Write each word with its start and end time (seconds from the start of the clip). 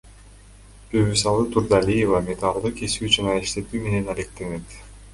Бүбүсалы 0.93 1.43
Турдалиева 1.57 2.23
металлды 2.31 2.75
кесүү 2.83 3.13
жана 3.19 3.39
иштетүү 3.45 3.87
менен 3.89 4.15
алектенет. 4.17 4.79